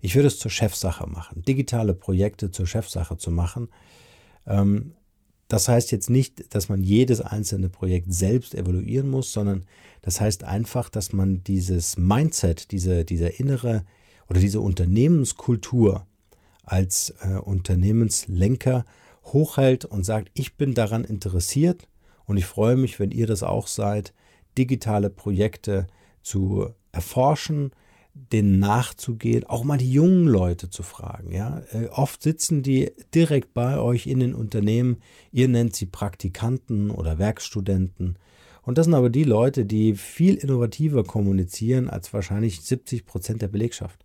Ich 0.00 0.14
würde 0.14 0.28
es 0.28 0.38
zur 0.38 0.50
Chefsache 0.50 1.06
machen. 1.06 1.42
Digitale 1.42 1.94
Projekte 1.94 2.50
zur 2.50 2.66
Chefsache 2.66 3.16
zu 3.16 3.30
machen, 3.30 3.68
ähm, 4.46 4.92
das 5.48 5.68
heißt 5.68 5.92
jetzt 5.92 6.10
nicht, 6.10 6.54
dass 6.54 6.68
man 6.68 6.82
jedes 6.82 7.20
einzelne 7.20 7.68
Projekt 7.68 8.12
selbst 8.12 8.54
evaluieren 8.54 9.08
muss, 9.08 9.32
sondern 9.32 9.64
das 10.02 10.20
heißt 10.20 10.44
einfach, 10.44 10.88
dass 10.88 11.12
man 11.12 11.44
dieses 11.44 11.96
Mindset, 11.96 12.72
diese, 12.72 13.04
dieser 13.04 13.38
innere 13.38 13.84
oder 14.28 14.40
diese 14.40 14.60
Unternehmenskultur 14.60 16.06
als 16.64 17.14
äh, 17.20 17.36
Unternehmenslenker 17.36 18.84
hochhält 19.24 19.84
und 19.84 20.04
sagt, 20.04 20.30
ich 20.34 20.56
bin 20.56 20.74
daran 20.74 21.04
interessiert 21.04 21.86
und 22.26 22.36
ich 22.36 22.46
freue 22.46 22.76
mich, 22.76 22.98
wenn 22.98 23.10
ihr 23.10 23.26
das 23.26 23.42
auch 23.42 23.66
seid, 23.66 24.12
digitale 24.58 25.10
Projekte 25.10 25.86
zu 26.22 26.70
erforschen, 26.92 27.70
denen 28.32 28.58
nachzugehen, 28.58 29.44
auch 29.44 29.62
mal 29.62 29.76
die 29.76 29.92
jungen 29.92 30.26
Leute 30.26 30.70
zu 30.70 30.82
fragen. 30.82 31.32
Ja? 31.32 31.62
Äh, 31.72 31.88
oft 31.88 32.22
sitzen 32.22 32.62
die 32.62 32.92
direkt 33.14 33.52
bei 33.52 33.78
euch 33.78 34.06
in 34.06 34.20
den 34.20 34.34
Unternehmen, 34.34 34.98
ihr 35.32 35.48
nennt 35.48 35.76
sie 35.76 35.86
Praktikanten 35.86 36.90
oder 36.90 37.18
Werkstudenten. 37.18 38.18
Und 38.62 38.78
das 38.78 38.86
sind 38.86 38.94
aber 38.94 39.10
die 39.10 39.24
Leute, 39.24 39.64
die 39.64 39.94
viel 39.94 40.34
innovativer 40.34 41.04
kommunizieren 41.04 41.88
als 41.88 42.12
wahrscheinlich 42.12 42.62
70 42.62 43.06
Prozent 43.06 43.42
der 43.42 43.48
Belegschaft. 43.48 44.00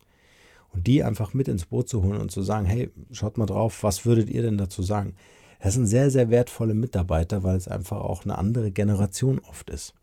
Und 0.73 0.87
die 0.87 1.03
einfach 1.03 1.33
mit 1.33 1.47
ins 1.47 1.65
Boot 1.65 1.89
zu 1.89 2.03
holen 2.03 2.21
und 2.21 2.31
zu 2.31 2.43
sagen, 2.43 2.65
hey, 2.65 2.91
schaut 3.11 3.37
mal 3.37 3.45
drauf, 3.45 3.83
was 3.83 4.05
würdet 4.05 4.29
ihr 4.29 4.41
denn 4.41 4.57
dazu 4.57 4.83
sagen? 4.83 5.15
Das 5.62 5.75
sind 5.75 5.86
sehr, 5.86 6.10
sehr 6.10 6.30
wertvolle 6.30 6.74
Mitarbeiter, 6.74 7.44
weil 7.44 7.56
es 7.56 7.68
einfach 7.68 8.01
auch 8.01 8.24
eine 8.24 8.38
andere 8.38 8.72
Generation 8.72 9.39
oft 9.39 9.70
ist. 9.70 9.94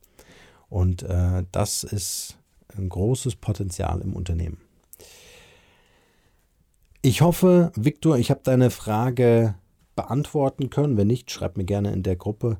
Und 0.69 1.03
äh, 1.03 1.45
das 1.51 1.83
ist 1.83 2.39
ein 2.77 2.89
großes 2.89 3.37
Potenzial 3.37 4.01
im 4.01 4.15
Unternehmen. 4.15 4.59
Ich 7.03 7.23
hoffe, 7.23 7.73
Viktor, 7.75 8.19
ich 8.19 8.31
habe 8.31 8.41
deine 8.45 8.71
Frage 8.71 9.55
beantworten 9.97 10.71
können. 10.71 10.97
Wenn 10.97 11.09
nicht, 11.09 11.31
schreib 11.31 11.57
mir 11.57 11.65
gerne 11.65 11.93
in 11.93 12.03
der 12.03 12.17
Gruppe 12.17 12.59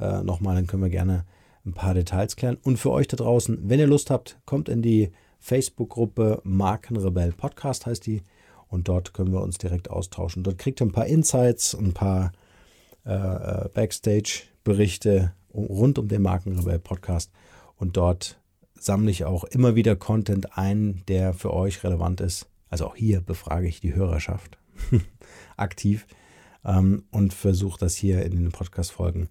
äh, 0.00 0.22
nochmal, 0.22 0.56
dann 0.56 0.66
können 0.66 0.82
wir 0.82 0.90
gerne 0.90 1.24
ein 1.64 1.74
paar 1.74 1.94
Details 1.94 2.34
klären. 2.34 2.58
Und 2.62 2.78
für 2.78 2.90
euch 2.90 3.06
da 3.06 3.16
draußen, 3.16 3.58
wenn 3.68 3.78
ihr 3.78 3.86
Lust 3.86 4.10
habt, 4.10 4.38
kommt 4.44 4.68
in 4.68 4.82
die 4.82 5.12
Facebook-Gruppe 5.38 6.40
Markenrebell 6.42 7.32
Podcast 7.32 7.86
heißt 7.86 8.06
die. 8.06 8.22
Und 8.68 8.88
dort 8.88 9.14
können 9.14 9.32
wir 9.32 9.42
uns 9.42 9.58
direkt 9.58 9.90
austauschen. 9.90 10.42
Dort 10.42 10.58
kriegt 10.58 10.80
ihr 10.80 10.86
ein 10.86 10.92
paar 10.92 11.06
Insights, 11.06 11.74
ein 11.74 11.92
paar 11.92 12.32
äh, 13.04 13.12
äh 13.12 13.68
Backstage-Berichte 13.72 15.32
rund 15.52 15.98
um 15.98 16.08
den 16.08 16.22
Markenrebell 16.22 16.78
Podcast. 16.78 17.30
Und 17.76 17.96
dort 17.96 18.40
sammle 18.78 19.10
ich 19.10 19.24
auch 19.24 19.44
immer 19.44 19.74
wieder 19.74 19.96
Content 19.96 20.56
ein, 20.56 21.02
der 21.08 21.34
für 21.34 21.52
euch 21.52 21.82
relevant 21.84 22.20
ist. 22.20 22.48
Also 22.68 22.86
auch 22.86 22.96
hier 22.96 23.20
befrage 23.20 23.68
ich 23.68 23.80
die 23.80 23.94
Hörerschaft 23.94 24.58
aktiv 25.56 26.06
ähm, 26.64 27.04
und 27.10 27.34
versuche 27.34 27.78
das 27.78 27.96
hier 27.96 28.22
in 28.24 28.32
den 28.32 28.52
Podcast-Folgen 28.52 29.28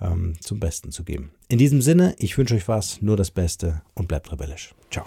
ähm, 0.00 0.34
zum 0.40 0.60
Besten 0.60 0.92
zu 0.92 1.04
geben. 1.04 1.30
In 1.48 1.58
diesem 1.58 1.82
Sinne, 1.82 2.14
ich 2.18 2.36
wünsche 2.36 2.54
euch 2.54 2.68
was, 2.68 3.00
nur 3.00 3.16
das 3.16 3.30
Beste 3.30 3.82
und 3.94 4.08
bleibt 4.08 4.30
rebellisch. 4.32 4.74
Ciao. 4.90 5.06